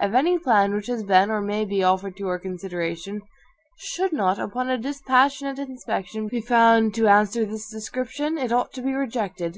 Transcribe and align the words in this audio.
If 0.00 0.14
any 0.14 0.38
plan 0.38 0.72
which 0.72 0.86
has 0.86 1.02
been, 1.02 1.32
or 1.32 1.40
may 1.40 1.64
be, 1.64 1.82
offered 1.82 2.16
to 2.18 2.28
our 2.28 2.38
consideration, 2.38 3.22
should 3.76 4.12
not, 4.12 4.38
upon 4.38 4.68
a 4.70 4.78
dispassionate 4.78 5.58
inspection, 5.58 6.28
be 6.28 6.40
found 6.42 6.94
to 6.94 7.08
answer 7.08 7.44
this 7.44 7.68
description, 7.70 8.38
it 8.38 8.52
ought 8.52 8.72
to 8.74 8.82
be 8.82 8.92
rejected. 8.92 9.52